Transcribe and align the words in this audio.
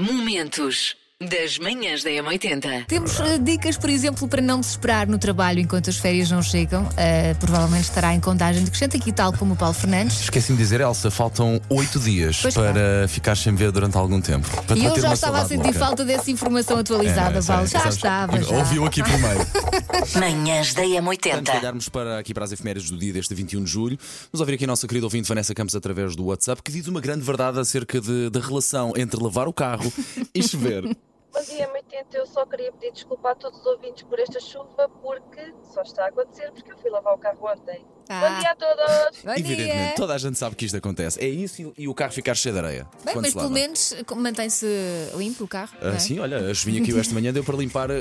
Momentos 0.00 0.96
das 1.28 1.58
manhãs 1.58 2.02
da 2.02 2.08
M80. 2.08 2.86
Temos 2.86 3.20
eh, 3.20 3.36
dicas, 3.38 3.76
por 3.76 3.90
exemplo, 3.90 4.26
para 4.26 4.40
não 4.40 4.62
se 4.62 4.70
esperar 4.70 5.06
no 5.06 5.18
trabalho 5.18 5.60
enquanto 5.60 5.90
as 5.90 5.98
férias 5.98 6.30
não 6.30 6.42
chegam. 6.42 6.88
Eh, 6.96 7.34
provavelmente 7.34 7.84
estará 7.84 8.14
em 8.14 8.20
contagem 8.20 8.64
decrescente, 8.64 8.96
aqui 8.96 9.12
tal 9.12 9.30
como 9.34 9.52
o 9.52 9.56
Paulo 9.56 9.74
Fernandes. 9.74 10.18
Esqueci-me 10.22 10.56
de 10.56 10.62
dizer, 10.64 10.80
Elsa, 10.80 11.10
faltam 11.10 11.60
oito 11.68 12.00
dias 12.00 12.38
Pois 12.40 12.54
para 12.54 13.06
ficar 13.06 13.36
sem 13.36 13.54
ver 13.54 13.70
durante 13.70 13.98
algum 13.98 14.18
tempo. 14.18 14.48
Para 14.62 14.78
E 14.78 14.82
eu 14.86 14.98
já 14.98 15.12
estava 15.12 15.40
a 15.42 15.44
sentir 15.44 15.64
louca. 15.64 15.78
falta 15.78 16.04
dessa 16.06 16.30
informação 16.30 16.78
atualizada, 16.78 17.38
É, 17.38 17.42
Paulo. 17.42 17.66
sei, 17.68 17.78
Já 17.78 17.80
sabes, 17.80 17.96
estava, 17.96 18.42
já. 18.42 18.56
Ouviu 18.56 18.86
aqui 18.86 19.02
primeiro. 19.02 19.46
Manhãs 20.18 20.72
da 20.72 20.80
Antes 20.84 20.94
de 20.94 21.28
M80. 21.28 21.58
olharmos 21.58 21.88
para, 21.90 22.18
aqui 22.18 22.32
para 22.32 22.46
as 22.46 22.52
efemérides 22.52 22.88
do 22.90 22.96
dia 22.96 23.12
deste 23.12 23.34
21 23.34 23.62
de 23.62 23.70
julho, 23.70 23.98
vamos 24.32 24.40
ouvir 24.40 24.54
aqui 24.54 24.64
a 24.64 24.66
nossa 24.66 24.88
querida 24.88 25.04
ouvinte 25.04 25.28
Vanessa 25.28 25.54
Campos 25.54 25.74
através 25.76 26.16
do 26.16 26.24
WhatsApp 26.24 26.62
que 26.62 26.72
diz 26.72 26.86
uma 26.88 27.02
grande 27.02 27.20
verdade 27.20 27.60
acerca 27.60 28.00
de- 28.00 28.30
da 28.30 28.40
relação 28.40 28.94
entre 28.96 29.22
lavar 29.22 29.46
o 29.48 29.52
carro 29.52 29.92
e 30.34 30.42
chover. 30.42 30.84
Bom 31.32 31.42
dia, 31.44 31.68
M80. 31.68 32.14
Eu 32.14 32.26
só 32.26 32.44
queria 32.44 32.72
pedir 32.72 32.92
desculpa 32.92 33.30
a 33.30 33.34
todos 33.34 33.60
os 33.60 33.66
ouvintes 33.66 34.02
por 34.02 34.18
esta 34.18 34.40
chuva, 34.40 34.88
porque 35.00 35.52
só 35.72 35.82
está 35.82 36.04
a 36.04 36.08
acontecer 36.08 36.50
porque 36.52 36.72
eu 36.72 36.78
fui 36.78 36.90
lavar 36.90 37.14
o 37.14 37.18
carro 37.18 37.38
ontem. 37.46 37.84
Ah. 38.08 38.28
Bom 38.28 38.40
dia 38.40 38.50
a 38.50 38.56
todos! 38.56 39.22
Bom 39.22 39.30
Evidentemente, 39.30 39.84
dia. 39.86 39.94
toda 39.94 40.14
a 40.14 40.18
gente 40.18 40.36
sabe 40.36 40.56
que 40.56 40.64
isto 40.64 40.76
acontece. 40.76 41.20
É 41.22 41.28
isso 41.28 41.62
e, 41.62 41.84
e 41.84 41.88
o 41.88 41.94
carro 41.94 42.12
ficar 42.12 42.34
cheio 42.34 42.52
de 42.52 42.58
areia. 42.58 42.88
Bem, 43.04 43.14
mas 43.14 43.32
pelo 43.32 43.50
menos 43.50 43.92
eh, 43.92 44.02
mantém-se 44.16 44.66
limpo 45.14 45.44
o 45.44 45.48
carro. 45.48 45.70
Ah, 45.80 45.90
é? 45.90 45.98
sim, 46.00 46.18
olha, 46.18 46.50
a 46.50 46.52
chuvinha 46.52 46.82
que 46.82 46.90
eu 46.90 46.98
esta 46.98 47.14
manhã 47.14 47.32
deu 47.32 47.44
para 47.44 47.56
limpar 47.56 47.88
ah, 47.92 47.94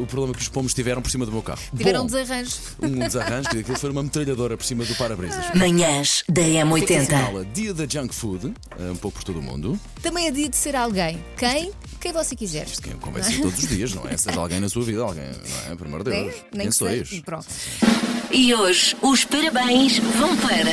o 0.00 0.06
problema 0.06 0.34
que 0.34 0.40
os 0.40 0.48
pomos 0.48 0.74
tiveram 0.74 1.00
por 1.00 1.10
cima 1.12 1.24
do 1.24 1.30
meu 1.30 1.42
carro. 1.42 1.62
Tiveram 1.76 2.00
Bom, 2.00 2.06
desarranjos. 2.06 2.74
um 2.82 2.98
desarranjo, 2.98 3.48
que 3.50 3.58
aquilo 3.60 3.78
foi 3.78 3.90
uma 3.90 4.02
metralhadora 4.02 4.56
por 4.56 4.64
cima 4.64 4.84
do 4.84 4.94
para-brisas. 4.96 5.54
Manhãs 5.54 6.24
da 6.28 6.40
O 6.40 6.44
que 6.44 6.56
é 6.58 6.62
que 6.64 6.94
M80. 6.94 7.00
assinala? 7.02 7.44
Dia 7.44 7.72
da 7.72 7.86
junk 7.86 8.12
food, 8.12 8.52
ah, 8.72 8.90
um 8.90 8.96
pouco 8.96 9.18
por 9.18 9.24
todo 9.24 9.38
o 9.38 9.42
mundo. 9.42 9.78
Também 10.02 10.26
é 10.26 10.32
dia 10.32 10.48
de 10.48 10.56
ser 10.56 10.74
alguém. 10.74 11.24
Quem? 11.36 11.72
Quem 12.06 12.12
você 12.12 12.36
quiser. 12.36 12.66
Isto 12.66 12.82
quem 12.82 12.92
convém 12.98 13.20
ser 13.20 13.40
todos 13.40 13.58
os 13.58 13.68
dias, 13.68 13.92
não 13.92 14.06
é? 14.08 14.16
Seja 14.16 14.38
alguém 14.38 14.60
na 14.60 14.68
sua 14.68 14.84
vida, 14.84 15.02
alguém, 15.02 15.24
não 15.24 15.72
é? 15.72 15.74
Por 15.74 15.86
amor 15.88 16.04
de 16.04 16.12
É? 16.12 16.22
Deus. 16.22 16.34
Nem 16.52 16.60
Quem 16.60 16.66
que 16.68 16.72
sois? 16.72 17.20
Pronto. 17.24 17.46
E 18.30 18.54
hoje 18.54 18.96
os 19.02 19.24
parabéns 19.24 19.98
vão 19.98 20.36
para. 20.36 20.70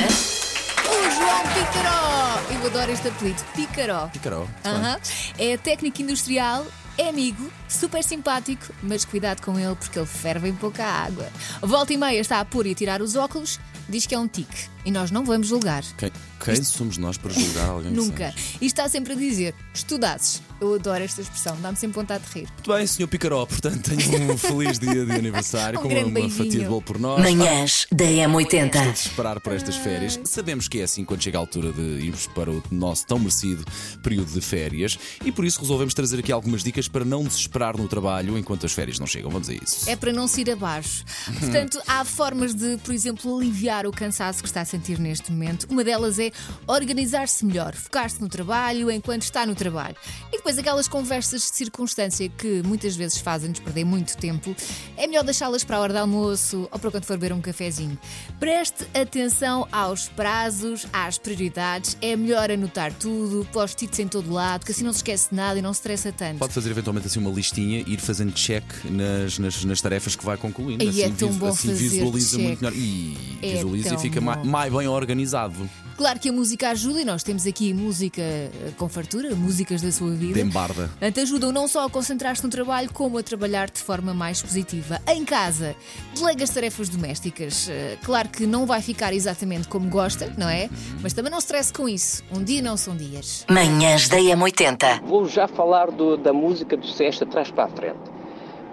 O 0.86 1.10
João 1.10 1.42
Picaró! 1.54 2.40
Eu 2.60 2.66
adoro 2.66 2.92
este 2.92 3.08
apelido, 3.08 3.42
Picaró. 3.56 4.06
Picaró. 4.08 4.46
Aham. 4.64 4.96
É 5.36 5.56
técnico 5.56 6.02
industrial, 6.02 6.64
é 6.96 7.08
amigo, 7.08 7.50
super 7.68 8.04
simpático, 8.04 8.72
mas 8.80 9.04
cuidado 9.04 9.42
com 9.42 9.58
ele 9.58 9.74
porque 9.74 9.98
ele 9.98 10.06
ferve 10.06 10.48
em 10.48 10.54
pouca 10.54 10.84
água. 10.84 11.28
Volta 11.60 11.92
e 11.92 11.96
meia 11.96 12.20
está 12.20 12.38
a 12.38 12.44
pôr 12.44 12.64
e 12.66 12.70
a 12.70 12.74
tirar 12.76 13.02
os 13.02 13.16
óculos, 13.16 13.58
diz 13.88 14.06
que 14.06 14.14
é 14.14 14.18
um 14.20 14.28
tique 14.28 14.72
e 14.84 14.90
nós 14.90 15.10
não 15.10 15.24
vamos 15.24 15.48
julgar. 15.48 15.82
Quem, 15.96 16.10
quem 16.44 16.62
somos 16.62 16.98
nós 16.98 17.16
para 17.16 17.32
julgar 17.32 17.68
alguém 17.68 17.90
Nunca. 17.92 18.34
E 18.60 18.66
está 18.66 18.88
sempre 18.88 19.12
a 19.12 19.16
dizer: 19.16 19.54
estudasses. 19.72 20.42
Eu 20.60 20.74
adoro 20.74 21.02
esta 21.02 21.20
expressão, 21.20 21.58
dá-me 21.60 21.76
sempre 21.76 21.96
vontade 21.96 22.24
de 22.24 22.32
rir. 22.40 22.48
Muito 22.48 22.72
bem, 22.72 22.86
senhor 22.86 23.08
Picaró, 23.08 23.44
portanto, 23.44 23.90
tenho 23.90 24.32
um 24.32 24.38
feliz 24.38 24.78
dia 24.78 25.04
de 25.04 25.12
aniversário 25.12 25.78
Um 25.80 25.82
com 25.82 25.88
uma, 25.88 25.98
uma 25.98 26.20
fatia 26.30 26.30
de 26.30 26.42
beijinho. 26.50 26.68
bolo 26.70 26.82
por 26.82 26.98
nós. 26.98 27.20
Manhãs 27.20 27.86
da 27.92 28.04
Estou 28.04 28.24
a 28.24 28.28
M80. 28.28 28.92
desesperar 28.92 29.40
por 29.40 29.52
estas 29.52 29.76
férias. 29.76 30.18
Sabemos 30.24 30.68
que 30.68 30.80
é 30.80 30.84
assim 30.84 31.04
quando 31.04 31.22
chega 31.22 31.36
a 31.36 31.40
altura 31.40 31.72
de 31.72 31.82
irmos 32.06 32.26
para 32.28 32.50
o 32.50 32.62
nosso 32.70 33.04
tão 33.06 33.18
merecido 33.18 33.64
período 34.02 34.32
de 34.32 34.40
férias 34.40 34.98
e 35.24 35.32
por 35.32 35.44
isso 35.44 35.60
resolvemos 35.60 35.92
trazer 35.92 36.20
aqui 36.20 36.30
algumas 36.32 36.62
dicas 36.62 36.88
para 36.88 37.04
não 37.04 37.24
desesperar 37.24 37.76
no 37.76 37.88
trabalho 37.88 38.38
enquanto 38.38 38.64
as 38.64 38.72
férias 38.72 38.98
não 38.98 39.06
chegam. 39.06 39.30
Vamos 39.30 39.50
a 39.50 39.52
isso. 39.54 39.90
É 39.90 39.96
para 39.96 40.12
não 40.12 40.26
se 40.28 40.42
ir 40.42 40.50
abaixo. 40.50 41.04
Portanto, 41.40 41.80
há 41.86 42.04
formas 42.04 42.54
de, 42.54 42.78
por 42.78 42.94
exemplo, 42.94 43.36
aliviar 43.36 43.86
o 43.86 43.90
cansaço 43.92 44.40
que 44.40 44.48
está 44.48 44.60
a 44.62 44.64
sentir 44.74 44.98
neste 44.98 45.30
momento. 45.30 45.66
Uma 45.70 45.84
delas 45.84 46.18
é 46.18 46.32
organizar-se 46.66 47.44
melhor, 47.44 47.74
focar-se 47.74 48.20
no 48.20 48.28
trabalho 48.28 48.90
enquanto 48.90 49.22
está 49.22 49.46
no 49.46 49.54
trabalho. 49.54 49.94
E 50.32 50.36
depois 50.36 50.58
aquelas 50.58 50.88
conversas 50.88 51.42
de 51.42 51.56
circunstância 51.56 52.28
que 52.28 52.60
muitas 52.64 52.96
vezes 52.96 53.18
fazem-nos 53.18 53.60
perder 53.60 53.84
muito 53.84 54.16
tempo, 54.16 54.54
é 54.96 55.06
melhor 55.06 55.22
deixá-las 55.22 55.62
para 55.62 55.76
a 55.76 55.80
hora 55.80 55.92
do 55.92 55.98
almoço 56.00 56.68
ou 56.72 56.78
para 56.78 56.90
quando 56.90 57.04
for 57.04 57.16
beber 57.16 57.32
um 57.32 57.40
cafezinho. 57.40 57.96
Preste 58.40 58.84
atenção 58.92 59.68
aos 59.70 60.08
prazos, 60.08 60.86
às 60.92 61.18
prioridades. 61.18 61.96
É 62.02 62.16
melhor 62.16 62.50
anotar 62.50 62.92
tudo, 62.92 63.46
post-its 63.52 63.98
em 64.00 64.08
todo 64.08 64.32
lado, 64.32 64.64
que 64.64 64.72
assim 64.72 64.82
não 64.84 64.92
se 64.92 64.98
esquece 64.98 65.30
de 65.30 65.36
nada 65.36 65.58
e 65.58 65.62
não 65.62 65.72
se 65.72 65.78
estressa 65.78 66.10
tanto. 66.10 66.38
Pode 66.38 66.52
fazer 66.52 66.70
eventualmente 66.70 67.06
assim 67.06 67.20
uma 67.20 67.30
listinha 67.30 67.84
e 67.86 67.94
ir 67.94 68.00
fazendo 68.00 68.32
check 68.32 68.64
nas, 68.84 69.38
nas, 69.38 69.64
nas 69.64 69.80
tarefas 69.80 70.16
que 70.16 70.24
vai 70.24 70.36
concluindo. 70.36 70.82
Ai, 70.82 70.88
assim, 70.90 71.02
é 71.02 71.10
tão 71.10 71.32
bom 71.32 71.46
assim 71.48 71.68
fazer 71.68 71.88
visualiza 71.88 72.36
check. 72.36 72.46
muito 72.46 72.64
melhor. 72.64 72.76
E 72.76 73.38
É 73.42 73.52
visualiza 73.54 73.94
e 73.94 73.98
fica 73.98 74.20
mais, 74.20 74.63
mais 74.64 74.72
bem 74.72 74.88
organizado. 74.88 75.68
Claro 75.96 76.18
que 76.18 76.28
a 76.28 76.32
música 76.32 76.70
ajuda 76.70 77.02
e 77.02 77.04
nós 77.04 77.22
temos 77.22 77.46
aqui 77.46 77.72
música 77.72 78.20
eh, 78.20 78.50
com 78.76 78.88
fartura, 78.88 79.34
músicas 79.36 79.80
da 79.80 79.92
sua 79.92 80.10
vida. 80.10 80.34
Dembarda. 80.34 80.88
Portanto, 80.88 81.20
ajudam 81.20 81.52
não 81.52 81.68
só 81.68 81.86
a 81.86 81.90
concentrar-se 81.90 82.42
no 82.42 82.48
trabalho, 82.48 82.90
como 82.92 83.16
a 83.18 83.22
trabalhar 83.22 83.70
de 83.70 83.80
forma 83.80 84.12
mais 84.12 84.42
positiva. 84.42 85.00
Em 85.06 85.24
casa, 85.24 85.76
delega 86.16 86.42
as 86.42 86.50
tarefas 86.50 86.88
domésticas. 86.88 87.68
Eh, 87.68 87.96
Claro 88.02 88.28
que 88.28 88.44
não 88.46 88.66
vai 88.66 88.80
ficar 88.82 89.12
exatamente 89.12 89.68
como 89.68 89.88
gosta, 89.88 90.32
não 90.36 90.48
é? 90.48 90.68
Mas 91.00 91.12
também 91.12 91.30
não 91.30 91.38
stresse 91.38 91.72
com 91.72 91.88
isso. 91.88 92.22
Um 92.32 92.42
dia 92.42 92.60
não 92.60 92.76
são 92.76 92.96
dias. 92.96 93.44
Manhãs 93.48 94.08
da 94.08 94.16
M80. 94.18 95.02
Vou 95.06 95.28
já 95.28 95.46
falar 95.46 95.90
do- 95.92 96.16
da 96.16 96.32
música 96.32 96.76
do 96.76 96.86
Sesta 96.88 97.24
trás 97.24 97.50
para 97.52 97.64
a 97.64 97.68
frente. 97.68 98.13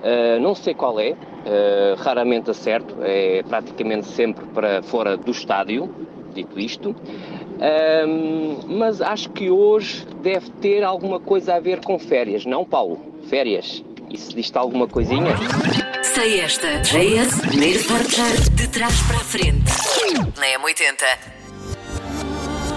Uh, 0.01 0.39
não 0.39 0.55
sei 0.55 0.73
qual 0.73 0.99
é, 0.99 1.11
uh, 1.11 1.95
raramente 1.97 2.49
acerto, 2.49 2.95
é 3.01 3.43
praticamente 3.43 4.07
sempre 4.07 4.45
para 4.47 4.81
fora 4.81 5.15
do 5.15 5.31
estádio, 5.31 5.93
dito 6.33 6.59
isto. 6.59 6.95
Um, 7.61 8.77
mas 8.77 9.01
acho 9.01 9.29
que 9.29 9.51
hoje 9.51 10.05
deve 10.23 10.49
ter 10.61 10.83
alguma 10.83 11.19
coisa 11.19 11.55
a 11.55 11.59
ver 11.59 11.81
com 11.83 11.99
férias, 11.99 12.45
não, 12.45 12.65
Paulo? 12.65 12.99
Férias. 13.29 13.83
Isso 14.09 14.35
diz-te 14.35 14.57
alguma 14.57 14.87
coisinha? 14.87 15.35
Sei 16.03 16.41
esta. 16.41 16.67
JS, 16.81 17.41
primeiro 17.41 17.83
portar 17.85 18.33
de 18.55 18.67
trás 18.67 19.01
para 19.03 19.17
a 19.17 19.19
frente. 19.19 19.71
Na 20.37 20.47
M80. 20.59 21.40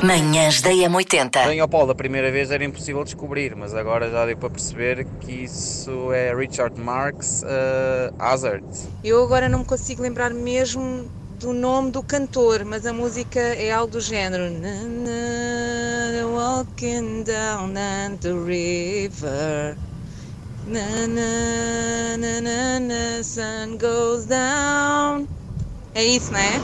Manhãs 0.04 0.60
da 0.60 0.68
M80. 0.70 1.46
Bem, 1.46 1.60
ao 1.60 1.66
Paulo, 1.66 1.86
da 1.86 1.94
primeira 1.94 2.30
vez 2.30 2.50
era 2.50 2.62
impossível 2.62 3.02
descobrir, 3.02 3.56
mas 3.56 3.74
agora 3.74 4.10
já 4.10 4.26
deu 4.26 4.36
para 4.36 4.50
perceber 4.50 5.06
que 5.20 5.32
isso 5.32 6.12
é 6.12 6.34
Richard 6.34 6.78
Marx 6.78 7.42
uh, 7.42 8.14
Hazard. 8.18 8.66
Eu 9.02 9.24
agora 9.24 9.48
não 9.48 9.60
me 9.60 9.64
consigo 9.64 10.02
lembrar 10.02 10.34
mesmo 10.34 11.08
do 11.40 11.54
nome 11.54 11.90
do 11.90 12.02
cantor, 12.02 12.66
mas 12.66 12.84
a 12.84 12.92
música 12.92 13.40
é 13.40 13.72
algo 13.72 13.92
do 13.92 14.00
género. 14.00 14.50
Na, 14.50 14.74
na, 14.84 16.26
walking 16.26 17.22
down 17.22 17.72
the 18.20 18.32
river. 18.32 19.74
Na, 20.66 21.06
na, 21.06 22.16
na, 22.18 22.40
na, 22.42 22.80
na, 22.80 23.22
sun 23.22 23.78
goes 23.78 24.26
down. 24.26 25.26
É 25.94 26.04
isso, 26.04 26.30
não 26.30 26.40
é? 26.40 26.60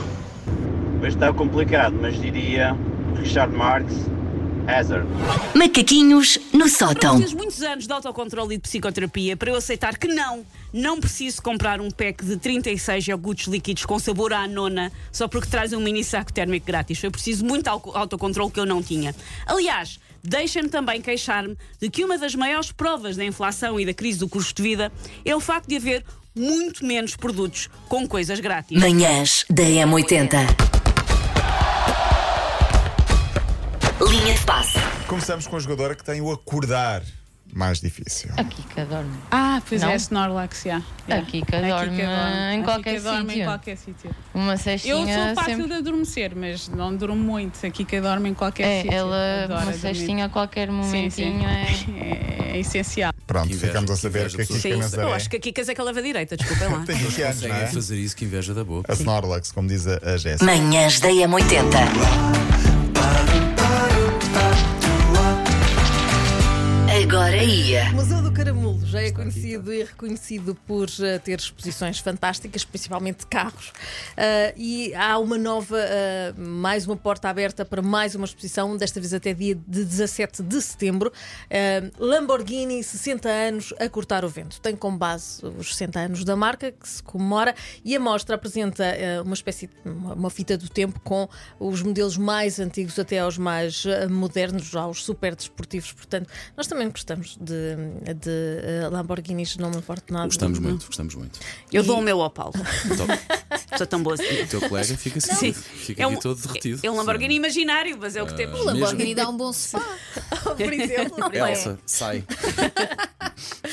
Mas 1.01 1.15
está 1.15 1.33
complicado, 1.33 1.97
mas 1.99 2.21
diria 2.21 2.77
Richard 3.21 3.55
Marx, 3.55 3.93
Hazard. 4.67 5.07
Macaquinhos 5.55 6.39
no 6.53 6.69
sótão. 6.69 7.17
Preciso 7.17 7.37
muitos 7.37 7.61
anos 7.63 7.87
de 7.87 7.93
autocontrole 7.93 8.55
e 8.55 8.57
de 8.57 8.63
psicoterapia 8.63 9.37
para 9.37 9.51
eu 9.51 9.57
aceitar 9.57 9.97
que 9.99 10.07
não, 10.09 10.45
não 10.73 11.01
preciso 11.01 11.43
comprar 11.43 11.81
um 11.81 11.91
pack 11.91 12.25
de 12.25 12.37
36 12.37 13.09
iogurtes 13.09 13.47
líquidos 13.49 13.85
com 13.85 13.99
sabor 13.99 14.33
à 14.33 14.47
nona 14.47 14.93
só 15.13 15.27
porque 15.29 15.49
traz 15.49 15.73
um 15.73 15.81
mini 15.81 16.05
saco 16.05 16.33
térmico 16.33 16.67
grátis. 16.67 16.99
Foi 16.99 17.11
preciso 17.11 17.45
muito 17.45 17.69
au- 17.69 17.93
autocontrole 17.95 18.51
que 18.51 18.61
eu 18.61 18.67
não 18.67 18.83
tinha. 18.83 19.15
Aliás, 19.47 19.99
deixem-me 20.23 20.69
também 20.69 21.01
queixar-me 21.03 21.57
de 21.81 21.91
que 21.91 22.05
uma 22.05 22.17
das 22.17 22.35
maiores 22.35 22.71
provas 22.73 23.17
da 23.17 23.25
inflação 23.25 23.79
e 23.81 23.85
da 23.85 23.93
crise 23.95 24.19
do 24.21 24.29
custo 24.29 24.55
de 24.55 24.63
vida 24.69 24.93
é 25.25 25.35
o 25.35 25.41
facto 25.41 25.67
de 25.69 25.77
haver 25.77 26.05
muito 26.37 26.85
menos 26.87 27.17
produtos 27.17 27.69
com 27.89 28.07
coisas 28.07 28.39
grátis. 28.39 28.79
Manhãs 28.81 29.45
da 29.51 29.65
M80. 29.65 30.70
Passe. 34.51 34.77
Começamos 35.07 35.47
com 35.47 35.55
a 35.57 35.61
jogadora 35.61 35.95
que 35.95 36.03
tem 36.03 36.21
o 36.21 36.29
acordar 36.33 37.03
mais 37.53 37.81
difícil. 37.81 38.31
A 38.37 38.43
Kika 38.43 38.85
dorme. 38.85 39.17
Ah, 39.31 39.63
pois 39.69 39.81
Não? 39.81 39.91
é, 39.91 39.95
Snorlax, 39.97 40.63
já. 40.65 40.83
A 41.09 41.23
Kika 41.23 41.61
dorme 41.63 42.03
em 42.55 42.63
qualquer 42.65 42.99
sítio. 43.01 43.77
sítio. 43.77 44.11
Uma 44.35 44.55
Eu 44.55 44.59
cestinha 44.59 45.27
sou 45.27 45.35
fácil 45.37 45.51
sempre. 45.57 45.67
de 45.69 45.75
adormecer, 45.75 46.33
mas 46.35 46.69
não 46.69 46.97
durmo 46.97 47.15
muito. 47.15 47.65
A 47.65 47.71
Kika 47.71 48.01
dorme 48.01 48.31
em 48.31 48.35
qualquer 48.35 48.65
É, 48.67 48.83
sítio. 48.83 48.97
ela, 48.97 49.45
Adora 49.45 49.61
uma 49.61 49.65
dormir. 49.73 49.79
cestinha 49.79 50.25
a 50.25 50.29
qualquer 50.29 50.67
Sim, 50.67 50.75
momentinho 50.75 51.41
sim. 51.41 51.47
é. 52.01 52.51
É, 52.51 52.57
é 52.57 52.59
essencial. 52.59 53.13
Pronto, 53.29 53.47
inveja, 53.53 53.67
ficamos 53.69 53.91
a 53.91 53.95
que 53.95 54.01
saber 54.01 54.19
inveja, 54.21 54.37
que 54.37 54.43
a 54.43 54.47
pessoas 54.47 54.63
Kika 54.63 54.75
que 54.75 54.81
Nazaré 54.81 55.03
Eu 55.09 55.15
acho 55.15 55.31
que 55.31 55.37
a 55.37 55.41
Kikas 55.41 55.69
é 55.69 55.75
que 55.77 55.83
leva 55.83 56.03
direita, 56.03 56.37
desculpem 56.37 56.67
lá. 56.75 56.81
tem 56.85 56.97
20 56.97 57.23
anos, 57.23 57.41
não 57.43 57.49
Conseguem 57.49 57.63
é? 57.63 57.67
fazer 57.69 57.97
isso, 57.99 58.17
que 58.17 58.25
inveja 58.25 58.53
da 58.53 58.65
boca. 58.65 58.93
A 58.93 58.97
Snorlax, 58.97 59.53
como 59.53 59.69
diz 59.69 59.87
a, 59.87 59.99
a 60.03 60.17
Jéssica. 60.17 60.45
Manhãs 60.45 60.99
da 60.99 61.09
M80. 61.09 62.70
Agora 67.11 67.43
ia. 67.43 67.91
O 67.91 67.95
Museu 67.95 68.23
do 68.23 68.31
Caramulo 68.31 68.87
já 68.87 69.03
é 69.03 69.11
conhecido 69.11 69.73
e 69.73 69.83
reconhecido 69.83 70.55
por 70.55 70.87
uh, 70.87 71.19
ter 71.25 71.41
exposições 71.41 71.99
fantásticas, 71.99 72.63
principalmente 72.63 73.21
de 73.21 73.27
carros. 73.27 73.71
Uh, 73.71 74.55
e 74.57 74.95
há 74.95 75.19
uma 75.19 75.37
nova, 75.37 75.77
uh, 75.77 76.41
mais 76.41 76.87
uma 76.87 76.97
porta 76.97 77.29
aberta 77.29 77.65
para 77.65 77.83
mais 77.83 78.15
uma 78.15 78.25
exposição, 78.25 78.77
desta 78.77 79.01
vez 79.01 79.13
até 79.13 79.35
dia 79.35 79.57
de 79.57 79.85
17 79.85 80.41
de 80.41 80.63
setembro. 80.63 81.13
Lamborghini, 81.99 82.81
60 82.81 83.29
anos 83.29 83.75
a 83.81 83.89
cortar 83.89 84.25
o 84.25 84.29
vento. 84.29 84.61
Tem 84.61 84.77
como 84.77 84.97
base 84.97 85.45
os 85.45 85.71
60 85.75 85.99
anos 85.99 86.25
da 86.25 86.37
marca, 86.37 86.71
que 86.71 86.89
se 86.89 87.03
comemora, 87.03 87.57
e 87.85 87.97
a 87.97 87.99
mostra 87.99 88.37
apresenta 88.37 88.85
uma 89.25 89.35
espécie 89.35 89.67
de 89.67 89.91
uma 89.91 90.31
fita 90.31 90.57
do 90.57 90.69
tempo 90.69 91.01
com 91.01 91.29
os 91.59 91.83
modelos 91.83 92.17
mais 92.17 92.61
antigos 92.61 92.99
até 93.01 93.19
aos 93.19 93.37
mais 93.37 93.85
modernos, 94.09 94.77
aos 94.77 95.05
super 95.05 95.35
desportivos. 95.35 95.93
Portanto, 95.93 96.31
nós 96.57 96.69
também 96.69 96.87
gostamos 96.87 97.00
de, 97.05 97.77
de 98.15 98.87
uh, 98.87 98.91
Lamborghinis, 98.91 99.57
não 99.57 99.71
me 99.71 99.77
importa 99.79 100.13
nada. 100.13 100.27
Gostamos 100.27 100.59
muito, 100.59 100.87
gostamos 100.87 101.15
muito. 101.15 101.39
Eu 101.73 101.83
dou 101.83 101.99
o 101.99 102.03
meu 102.03 102.21
ao 102.21 102.31
Paulo. 102.31 102.55
Sou 103.77 103.87
tão 103.87 104.03
boa 104.03 104.15
assim. 104.15 104.43
O 104.43 104.47
teu 104.47 104.61
colega 104.69 104.97
fica 104.97 105.19
assim, 105.19 105.35
Sim. 105.35 105.53
fica 105.53 106.03
é 106.03 106.07
um, 106.07 106.13
aqui 106.13 106.23
todo 106.23 106.41
derretido. 106.41 106.81
É 106.83 106.91
um 106.91 106.97
Lamborghini 106.97 107.35
Sim. 107.35 107.39
imaginário, 107.39 107.99
mas 108.01 108.17
é 108.17 108.23
o 108.23 108.27
que 108.27 108.35
temos. 108.35 108.61
O 108.61 108.65
Lamborghini 108.65 109.15
dá 109.15 109.29
um 109.29 109.37
bom 109.37 109.53
sofá. 109.53 109.85
Por 110.57 110.73
exemplo. 110.73 111.35
Elsa, 111.35 111.79
sai. 111.87 112.25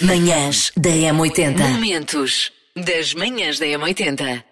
Manhãs 0.01 0.71
da 0.77 0.89
M80. 0.89 1.57
Momentos 1.57 2.51
das 2.75 3.13
manhãs 3.13 3.59
da 3.59 3.65
M80. 3.65 4.43